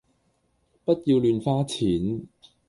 [0.03, 0.03] 不
[0.93, 2.27] 要亂花錢